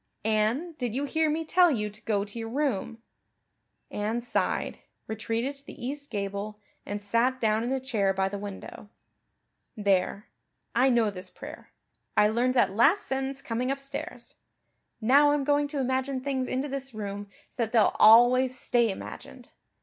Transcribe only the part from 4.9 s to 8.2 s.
retreated to the east gable, and sat down in a chair